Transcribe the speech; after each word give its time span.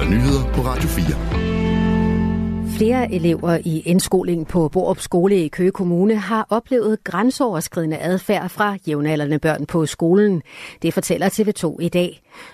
der 0.00 0.06
nyheder 0.14 0.44
på 0.54 0.60
Radio 0.70 0.88
4. 0.88 1.16
Flere 2.78 3.02
elever 3.14 3.54
i 3.72 3.82
indskolingen 3.86 4.46
på 4.46 4.68
Borup 4.72 4.98
Skole 4.98 5.36
i 5.44 5.48
Køge 5.48 5.70
Kommune 5.70 6.16
har 6.16 6.46
oplevet 6.50 7.04
grænseoverskridende 7.04 7.98
adfærd 7.98 8.48
fra 8.48 8.76
jævnaldrende 8.88 9.38
børn 9.38 9.66
på 9.66 9.86
skolen. 9.86 10.42
Det 10.82 10.94
fortæller 10.94 11.28
TV2 11.28 11.84
i 11.86 11.88
dag. 11.88 12.10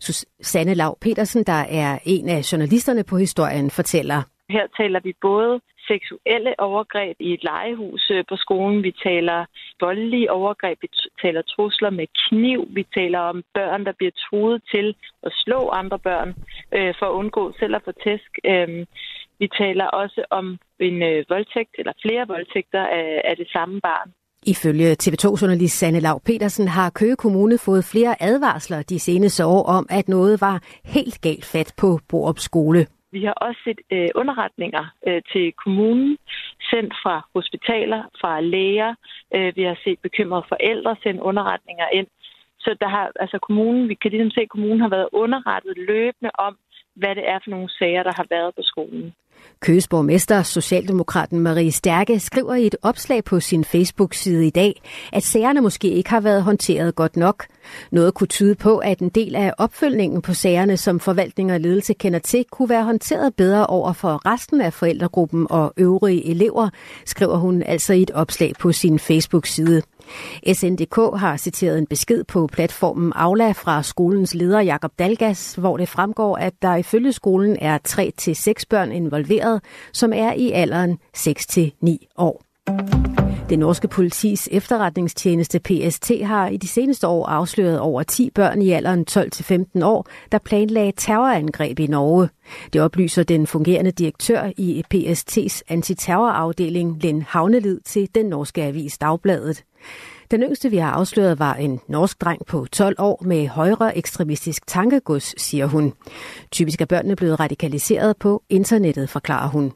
Susanne 0.00 0.74
Lav 0.74 0.98
Petersen, 1.00 1.44
der 1.44 1.62
er 1.82 1.98
en 2.04 2.28
af 2.28 2.52
journalisterne 2.52 3.04
på 3.04 3.16
historien, 3.16 3.70
fortæller. 3.70 4.22
Her 4.50 4.66
taler 4.76 5.00
vi 5.04 5.12
både 5.20 5.60
seksuelle 5.92 6.52
overgreb 6.68 7.16
i 7.20 7.32
et 7.36 7.44
legehus 7.44 8.10
øh, 8.10 8.24
på 8.28 8.36
skolen. 8.36 8.82
Vi 8.82 8.92
taler 9.08 9.40
voldelige 9.80 10.32
overgreb. 10.32 10.78
Vi 10.82 10.88
taler 11.22 11.42
trusler 11.42 11.90
med 11.90 12.06
kniv. 12.22 12.60
Vi 12.78 12.82
taler 12.98 13.18
om 13.18 13.42
børn, 13.54 13.84
der 13.84 13.92
bliver 13.98 14.14
truet 14.24 14.62
til 14.72 14.86
at 15.22 15.32
slå 15.42 15.60
andre 15.80 15.98
børn 15.98 16.30
øh, 16.76 16.94
for 16.98 17.06
at 17.06 17.16
undgå 17.20 17.52
selv 17.60 17.74
at 17.76 17.82
få 17.84 17.92
tæsk. 18.04 18.30
Øh, 18.44 18.86
vi 19.38 19.48
taler 19.62 19.86
også 19.86 20.24
om 20.30 20.58
en 20.80 21.02
øh, 21.02 21.24
voldtægt 21.28 21.74
eller 21.78 21.92
flere 22.02 22.26
voldtægter 22.26 22.84
af, 22.86 23.22
af 23.24 23.36
det 23.36 23.48
samme 23.52 23.80
barn. 23.80 24.08
Ifølge 24.46 24.96
TV2-journalist 25.02 25.78
Sanne 25.78 26.00
Lav 26.00 26.20
Petersen 26.26 26.68
har 26.68 26.90
Køge 26.90 27.16
Kommune 27.16 27.58
fået 27.58 27.84
flere 27.84 28.22
advarsler 28.22 28.82
de 28.82 28.98
seneste 28.98 29.46
år 29.46 29.62
om, 29.62 29.86
at 29.90 30.08
noget 30.08 30.40
var 30.40 30.62
helt 30.84 31.20
galt 31.20 31.44
fat 31.44 31.74
på 31.80 31.98
Borup 32.08 32.38
Skole. 32.38 32.86
Vi 33.12 33.24
har 33.24 33.32
også 33.32 33.60
set 33.64 33.80
øh, 33.92 34.08
underretninger 34.14 34.84
øh, 35.06 35.22
til 35.32 35.52
kommunen, 35.64 36.16
sendt 36.70 36.94
fra 37.02 37.28
hospitaler, 37.34 38.02
fra 38.20 38.40
læger. 38.40 38.94
Øh, 39.34 39.56
vi 39.56 39.62
har 39.62 39.76
set 39.84 39.98
bekymrede 40.02 40.44
forældre 40.48 40.96
sende 41.02 41.22
underretninger 41.22 41.88
ind. 41.92 42.06
Så 42.64 42.76
der 42.80 42.88
har, 42.88 43.12
altså 43.20 43.38
kommunen, 43.46 43.88
vi 43.88 43.94
kan 43.94 44.10
ligesom 44.10 44.30
se, 44.30 44.40
at 44.40 44.48
kommunen 44.54 44.80
har 44.80 44.88
været 44.88 45.08
underrettet 45.12 45.74
løbende 45.76 46.30
om, 46.38 46.56
hvad 46.96 47.14
det 47.14 47.24
er 47.28 47.38
for 47.44 47.50
nogle 47.50 47.70
sager, 47.78 48.02
der 48.02 48.12
har 48.16 48.26
været 48.30 48.54
på 48.54 48.62
skolen. 48.62 49.14
Køges 49.60 49.88
borgmester, 49.88 50.42
Socialdemokraten 50.42 51.40
Marie 51.40 51.72
Stærke, 51.72 52.20
skriver 52.20 52.54
i 52.54 52.66
et 52.66 52.76
opslag 52.82 53.24
på 53.24 53.40
sin 53.40 53.64
Facebook-side 53.64 54.46
i 54.46 54.50
dag, 54.50 54.82
at 55.12 55.22
sagerne 55.22 55.60
måske 55.60 55.88
ikke 55.88 56.10
har 56.10 56.20
været 56.20 56.42
håndteret 56.42 56.94
godt 56.94 57.16
nok. 57.16 57.46
Noget 57.92 58.14
kunne 58.14 58.26
tyde 58.26 58.54
på, 58.54 58.78
at 58.78 58.98
en 58.98 59.08
del 59.08 59.36
af 59.36 59.52
opfølgningen 59.58 60.22
på 60.22 60.32
sagerne, 60.34 60.76
som 60.76 61.00
forvaltning 61.00 61.52
og 61.52 61.60
ledelse 61.60 61.94
kender 61.94 62.18
til, 62.18 62.44
kunne 62.50 62.68
være 62.68 62.84
håndteret 62.84 63.34
bedre 63.36 63.66
over 63.66 63.92
for 63.92 64.32
resten 64.32 64.60
af 64.60 64.72
forældregruppen 64.72 65.46
og 65.50 65.72
øvrige 65.76 66.30
elever, 66.30 66.68
skriver 67.04 67.36
hun 67.36 67.62
altså 67.62 67.92
i 67.94 68.02
et 68.02 68.10
opslag 68.10 68.52
på 68.60 68.72
sin 68.72 68.98
Facebook-side. 68.98 69.82
SNDK 70.52 70.96
har 70.96 71.36
citeret 71.36 71.78
en 71.78 71.86
besked 71.86 72.24
på 72.24 72.46
platformen 72.52 73.12
Aula 73.16 73.52
fra 73.52 73.82
skolens 73.82 74.34
leder 74.34 74.60
Jakob 74.60 74.92
Dalgas, 74.98 75.54
hvor 75.54 75.76
det 75.76 75.88
fremgår, 75.88 76.36
at 76.36 76.52
der 76.62 76.74
ifølge 76.74 77.12
skolen 77.12 77.56
er 77.60 77.78
3-6 77.88 78.64
børn 78.70 78.92
involveret, 78.92 79.62
som 79.92 80.12
er 80.12 80.32
i 80.32 80.50
alderen 80.50 80.98
6-9 81.16 82.14
år. 82.18 83.29
Det 83.48 83.58
norske 83.58 83.88
politis 83.88 84.48
efterretningstjeneste 84.52 85.60
PST 85.60 86.12
har 86.24 86.48
i 86.48 86.56
de 86.56 86.68
seneste 86.68 87.06
år 87.06 87.26
afsløret 87.26 87.80
over 87.80 88.02
10 88.02 88.30
børn 88.34 88.62
i 88.62 88.70
alderen 88.70 89.06
12-15 89.10 89.84
år, 89.84 90.06
der 90.32 90.38
planlagde 90.38 90.92
terrorangreb 90.96 91.78
i 91.78 91.86
Norge. 91.86 92.28
Det 92.72 92.80
oplyser 92.80 93.22
den 93.22 93.46
fungerende 93.46 93.90
direktør 93.90 94.50
i 94.56 94.84
PST's 94.94 95.60
antiterrorafdeling, 95.68 97.02
Len 97.02 97.22
Havnelid, 97.22 97.80
til 97.84 98.08
den 98.14 98.26
norske 98.26 98.62
avis 98.62 98.98
Dagbladet. 98.98 99.64
Den 100.30 100.42
yngste, 100.42 100.70
vi 100.70 100.76
har 100.76 100.90
afsløret, 100.90 101.38
var 101.38 101.54
en 101.54 101.80
norsk 101.88 102.20
dreng 102.20 102.46
på 102.46 102.66
12 102.72 102.96
år 102.98 103.22
med 103.24 103.48
højre 103.48 103.98
ekstremistisk 103.98 104.66
tankegods, 104.66 105.42
siger 105.42 105.66
hun. 105.66 105.92
Typisk 106.50 106.80
er 106.80 106.86
børnene 106.86 107.16
blevet 107.16 107.40
radikaliseret 107.40 108.16
på 108.16 108.42
internettet, 108.48 109.08
forklarer 109.08 109.48
hun. 109.48 109.72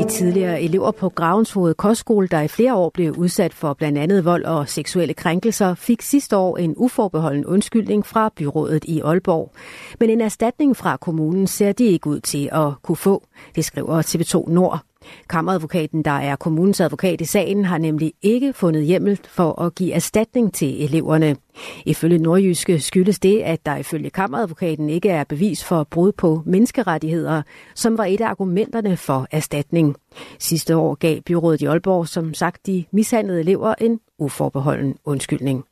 De 0.00 0.08
tidligere 0.08 0.62
elever 0.62 0.90
på 0.90 1.08
Gravenshoved 1.08 1.74
Kostskole, 1.74 2.28
der 2.28 2.40
i 2.40 2.48
flere 2.48 2.74
år 2.74 2.90
blev 2.94 3.12
udsat 3.12 3.54
for 3.54 3.74
blandt 3.74 3.98
andet 3.98 4.24
vold 4.24 4.44
og 4.44 4.68
seksuelle 4.68 5.14
krænkelser, 5.14 5.74
fik 5.74 6.02
sidste 6.02 6.36
år 6.36 6.56
en 6.56 6.74
uforbeholden 6.76 7.46
undskyldning 7.46 8.06
fra 8.06 8.30
byrådet 8.36 8.84
i 8.84 9.00
Aalborg. 9.00 9.52
Men 10.00 10.10
en 10.10 10.20
erstatning 10.20 10.76
fra 10.76 10.96
kommunen 10.96 11.46
ser 11.46 11.72
de 11.72 11.84
ikke 11.84 12.06
ud 12.06 12.20
til 12.20 12.48
at 12.52 12.72
kunne 12.82 12.96
få, 12.96 13.26
det 13.54 13.64
skriver 13.64 14.02
TV2 14.02 14.52
Nord. 14.52 14.89
Kammeradvokaten, 15.28 16.02
der 16.02 16.10
er 16.10 16.36
kommunens 16.36 16.80
advokat 16.80 17.20
i 17.20 17.24
sagen, 17.24 17.64
har 17.64 17.78
nemlig 17.78 18.12
ikke 18.22 18.52
fundet 18.52 18.84
hjemmel 18.84 19.20
for 19.28 19.62
at 19.62 19.74
give 19.74 19.92
erstatning 19.92 20.54
til 20.54 20.84
eleverne. 20.84 21.36
Ifølge 21.86 22.18
Nordjyske 22.18 22.80
skyldes 22.80 23.18
det, 23.18 23.40
at 23.40 23.66
der 23.66 23.76
ifølge 23.76 24.10
kammeradvokaten 24.10 24.88
ikke 24.88 25.08
er 25.08 25.24
bevis 25.24 25.64
for 25.64 25.84
brud 25.84 26.12
på 26.12 26.42
menneskerettigheder, 26.46 27.42
som 27.74 27.98
var 27.98 28.04
et 28.04 28.20
af 28.20 28.28
argumenterne 28.28 28.96
for 28.96 29.26
erstatning. 29.30 29.96
Sidste 30.38 30.76
år 30.76 30.94
gav 30.94 31.20
byrådet 31.20 31.62
i 31.62 31.64
Aalborg 31.64 32.08
som 32.08 32.34
sagt 32.34 32.66
de 32.66 32.84
mishandlede 32.92 33.40
elever 33.40 33.74
en 33.80 34.00
uforbeholden 34.18 34.94
undskyldning. 35.04 35.64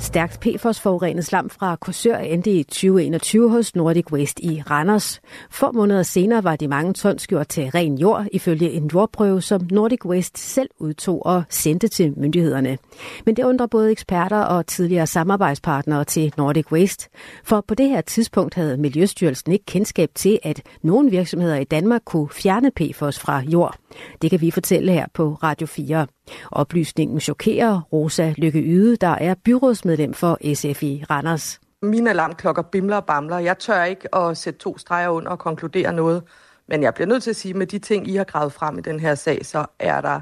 Stærkt 0.00 0.40
PFOS-forurenet 0.40 1.24
slam 1.24 1.50
fra 1.50 1.76
Korsør 1.76 2.16
endte 2.16 2.50
i 2.50 2.62
2021 2.62 3.50
hos 3.50 3.76
Nordic 3.76 4.12
Waste 4.12 4.44
i 4.44 4.62
Randers. 4.70 5.20
Få 5.50 5.72
måneder 5.72 6.02
senere 6.02 6.44
var 6.44 6.56
de 6.56 6.68
mange 6.68 6.92
tons 6.92 7.26
gjort 7.26 7.48
til 7.48 7.70
ren 7.70 7.98
jord, 7.98 8.26
ifølge 8.32 8.70
en 8.70 8.90
jordprøve, 8.94 9.42
som 9.42 9.68
Nordic 9.70 10.04
Waste 10.04 10.40
selv 10.40 10.68
udtog 10.78 11.26
og 11.26 11.42
sendte 11.48 11.88
til 11.88 12.14
myndighederne. 12.16 12.78
Men 13.26 13.36
det 13.36 13.44
undrer 13.44 13.66
både 13.66 13.90
eksperter 13.90 14.40
og 14.40 14.66
tidligere 14.66 15.06
samarbejdspartnere 15.06 16.04
til 16.04 16.34
Nordic 16.36 16.72
Waste. 16.72 17.08
For 17.44 17.64
på 17.68 17.74
det 17.74 17.88
her 17.88 18.00
tidspunkt 18.00 18.54
havde 18.54 18.76
Miljøstyrelsen 18.76 19.52
ikke 19.52 19.64
kendskab 19.66 20.10
til, 20.14 20.38
at 20.42 20.62
nogle 20.82 21.10
virksomheder 21.10 21.56
i 21.56 21.64
Danmark 21.64 22.02
kunne 22.04 22.28
fjerne 22.28 22.70
PFOS 22.70 23.18
fra 23.18 23.38
jord. 23.40 23.76
Det 24.22 24.30
kan 24.30 24.40
vi 24.40 24.50
fortælle 24.50 24.92
her 24.92 25.06
på 25.14 25.38
Radio 25.42 25.66
4. 25.66 26.06
Oplysningen 26.50 27.20
chokerer 27.20 27.80
Rosa 27.92 28.34
Lykke 28.36 28.60
Yde, 28.60 28.96
der 28.96 29.14
er 29.14 29.34
byrådsmedlem 29.44 30.14
for 30.14 30.54
SF 30.54 30.82
i 30.82 31.04
Randers. 31.10 31.60
Mine 31.82 32.10
alarmklokker 32.10 32.62
bimler 32.62 32.96
og 32.96 33.04
bamler. 33.04 33.38
Jeg 33.38 33.58
tør 33.58 33.84
ikke 33.84 34.14
at 34.14 34.36
sætte 34.36 34.58
to 34.58 34.78
streger 34.78 35.08
under 35.08 35.30
og 35.30 35.38
konkludere 35.38 35.92
noget. 35.92 36.22
Men 36.68 36.82
jeg 36.82 36.94
bliver 36.94 37.08
nødt 37.08 37.22
til 37.22 37.30
at 37.30 37.36
sige, 37.36 37.50
at 37.50 37.56
med 37.56 37.66
de 37.66 37.78
ting, 37.78 38.08
I 38.08 38.16
har 38.16 38.24
gravet 38.24 38.52
frem 38.52 38.78
i 38.78 38.80
den 38.80 39.00
her 39.00 39.14
sag, 39.14 39.46
så 39.46 39.66
er 39.78 40.00
der 40.00 40.20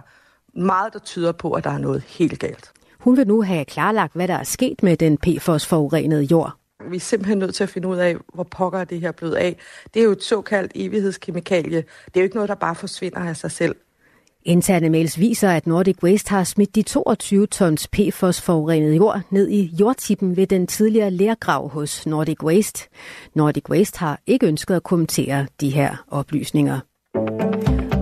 meget, 0.58 0.92
der 0.92 0.98
tyder 0.98 1.32
på, 1.32 1.52
at 1.52 1.64
der 1.64 1.70
er 1.70 1.78
noget 1.78 2.02
helt 2.02 2.38
galt. 2.38 2.72
Hun 2.98 3.16
vil 3.16 3.26
nu 3.26 3.42
have 3.42 3.64
klarlagt, 3.64 4.14
hvad 4.14 4.28
der 4.28 4.34
er 4.34 4.44
sket 4.44 4.82
med 4.82 4.96
den 4.96 5.18
PFOS-forurenede 5.18 6.22
jord. 6.22 6.52
Vi 6.90 6.96
er 6.96 7.00
simpelthen 7.00 7.38
nødt 7.38 7.54
til 7.54 7.62
at 7.62 7.68
finde 7.68 7.88
ud 7.88 7.96
af, 7.96 8.16
hvor 8.34 8.44
pokker 8.44 8.78
er 8.78 8.84
det 8.84 9.00
her 9.00 9.12
blevet 9.12 9.34
af. 9.34 9.56
Det 9.94 10.00
er 10.00 10.04
jo 10.04 10.12
et 10.12 10.22
såkaldt 10.22 10.72
evighedskemikalie. 10.74 11.84
Det 12.04 12.16
er 12.16 12.20
jo 12.20 12.22
ikke 12.22 12.36
noget, 12.36 12.48
der 12.48 12.54
bare 12.54 12.74
forsvinder 12.74 13.18
af 13.18 13.36
sig 13.36 13.50
selv. 13.50 13.76
Interne 14.48 14.88
mails 14.90 15.18
viser, 15.18 15.50
at 15.50 15.66
Nordic 15.66 16.02
Waste 16.02 16.30
har 16.30 16.44
smidt 16.44 16.74
de 16.74 16.82
22 16.82 17.46
tons 17.46 17.88
PFOS 17.88 18.40
forurenet 18.40 18.96
jord 18.96 19.20
ned 19.30 19.48
i 19.48 19.74
jordtippen 19.80 20.36
ved 20.36 20.46
den 20.46 20.66
tidligere 20.66 21.10
lærgrav 21.10 21.68
hos 21.68 22.06
Nordic 22.06 22.42
Waste. 22.42 22.88
Nordic 23.34 23.70
Waste 23.70 23.98
har 23.98 24.20
ikke 24.26 24.46
ønsket 24.46 24.74
at 24.74 24.82
kommentere 24.82 25.46
de 25.60 25.70
her 25.70 26.04
oplysninger. 26.10 26.80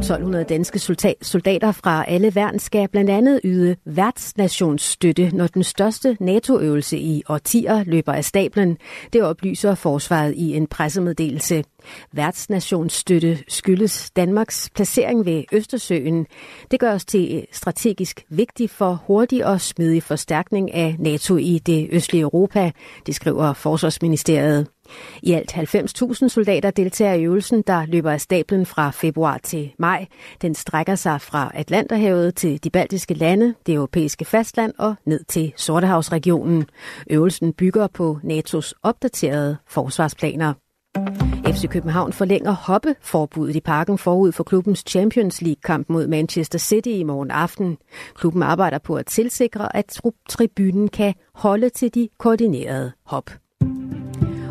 1200 0.07 0.45
danske 0.45 0.79
soldater 1.23 1.73
fra 1.73 2.05
alle 2.09 2.35
værn 2.35 2.59
skal 2.59 2.89
blandt 2.89 3.11
andet 3.11 3.41
yde 3.45 3.77
værtsnationsstøtte, 3.85 5.31
når 5.37 5.47
den 5.47 5.65
største 5.65 6.17
NATO-øvelse 6.21 6.99
i 6.99 7.23
årtier 7.29 7.85
løber 7.85 8.13
af 8.13 8.25
stablen. 8.25 8.79
Det 9.13 9.23
oplyser 9.23 9.75
forsvaret 9.75 10.35
i 10.35 10.57
en 10.57 10.67
pressemeddelelse. 10.67 11.65
Værtsnationsstøtte 12.13 13.39
skyldes 13.49 14.11
Danmarks 14.11 14.71
placering 14.75 15.27
ved 15.27 15.45
Østersøen. 15.53 16.27
Det 16.71 16.81
gør 16.81 16.93
os 16.93 17.05
til 17.05 17.47
strategisk 17.53 18.25
vigtigt 18.31 18.71
for 18.71 19.03
hurtig 19.07 19.47
og 19.47 19.61
smidig 19.61 20.03
forstærkning 20.03 20.75
af 20.75 20.97
NATO 20.99 21.37
i 21.37 21.59
det 21.59 21.89
østlige 21.93 22.23
Europa, 22.23 22.71
det 23.07 23.15
skriver 23.15 23.53
Forsvarsministeriet. 23.53 24.76
I 25.23 25.33
alt 25.33 25.57
90.000 25.57 26.29
soldater 26.29 26.71
deltager 26.71 27.15
i 27.15 27.25
øvelsen, 27.25 27.63
der 27.67 27.87
løber 27.87 28.11
af 28.11 28.21
stablen 28.21 28.67
fra 28.67 28.91
februar 28.91 29.39
til 29.39 29.73
maj. 29.79 30.07
Den 30.43 30.55
strækker 30.55 30.95
sig 30.95 31.21
fra 31.21 31.51
Atlanterhavet 31.55 32.35
til 32.35 32.65
de 32.65 32.71
baltiske 32.71 33.15
lande, 33.15 33.55
det 33.67 33.75
europæiske 33.75 34.25
fastland 34.25 34.73
og 34.79 34.95
ned 35.07 35.25
til 35.29 35.53
Sortehavsregionen. 35.57 36.67
Øvelsen 37.11 37.53
bygger 37.53 37.87
på 37.87 38.19
NATO's 38.25 38.73
opdaterede 38.83 39.57
forsvarsplaner. 39.69 40.53
FC 41.47 41.69
København 41.69 42.13
forlænger 42.13 42.53
hoppeforbuddet 42.53 43.57
i 43.57 43.61
parken 43.61 43.99
forud 43.99 44.33
for 44.33 44.45
klubbens 44.45 44.85
Champions 44.89 45.43
League-kamp 45.43 45.89
mod 45.89 46.07
Manchester 46.07 46.59
City 46.59 46.89
i 46.89 47.03
morgen 47.03 47.31
aften. 47.31 47.79
Klubben 48.15 48.43
arbejder 48.43 48.79
på 48.79 48.95
at 48.95 49.07
tilsikre, 49.07 49.77
at 49.77 50.01
tribunen 50.29 50.89
kan 50.89 51.15
holde 51.35 51.69
til 51.69 51.95
de 51.95 52.09
koordinerede 52.19 52.93
hop. 53.05 53.31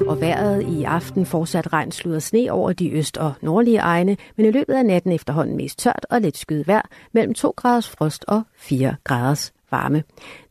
Og 0.08 0.22
vejret 0.22 0.64
i 0.64 0.84
aften 0.84 1.26
fortsat 1.26 1.74
regn, 1.74 1.92
slud 1.92 2.16
og 2.16 2.22
sne 2.22 2.52
over 2.52 2.74
de 2.74 2.92
øst- 2.92 3.18
og 3.18 3.34
nordlige 3.42 3.80
egne, 3.80 4.18
men 4.38 4.46
i 4.46 4.52
løbet 4.52 4.74
af 4.74 4.86
natten 4.86 5.12
efterhånden 5.12 5.58
mest 5.58 5.80
tørt 5.80 6.06
og 6.10 6.22
lidt 6.22 6.38
skyet 6.38 6.68
vejr 6.68 6.90
mellem 7.14 7.34
2 7.34 7.54
graders 7.58 7.90
frost 7.90 8.26
og 8.28 8.42
4 8.56 8.96
graders 9.04 9.54
varme. 9.72 10.04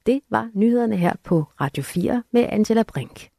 Det 0.06 0.20
var 0.30 0.50
nyhederne 0.54 0.96
her 0.96 1.12
på 1.24 1.44
Radio 1.60 1.82
4 1.82 2.22
med 2.32 2.46
Angela 2.48 2.82
Brink. 2.82 3.33